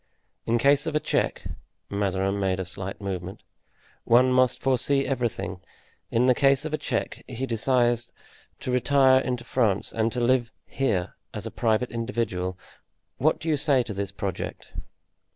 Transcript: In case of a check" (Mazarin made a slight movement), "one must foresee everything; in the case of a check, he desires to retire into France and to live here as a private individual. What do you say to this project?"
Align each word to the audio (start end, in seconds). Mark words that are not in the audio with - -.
In 0.47 0.57
case 0.57 0.87
of 0.87 0.95
a 0.95 0.99
check" 0.99 1.43
(Mazarin 1.87 2.39
made 2.39 2.59
a 2.59 2.65
slight 2.65 2.99
movement), 2.99 3.43
"one 4.03 4.31
must 4.31 4.59
foresee 4.59 5.05
everything; 5.05 5.61
in 6.09 6.25
the 6.25 6.33
case 6.33 6.65
of 6.65 6.73
a 6.73 6.77
check, 6.79 7.23
he 7.27 7.45
desires 7.45 8.11
to 8.61 8.71
retire 8.71 9.19
into 9.19 9.43
France 9.43 9.91
and 9.93 10.11
to 10.11 10.19
live 10.19 10.51
here 10.65 11.13
as 11.35 11.45
a 11.45 11.51
private 11.51 11.91
individual. 11.91 12.57
What 13.19 13.39
do 13.39 13.47
you 13.47 13.57
say 13.57 13.83
to 13.83 13.93
this 13.93 14.11
project?" 14.11 14.73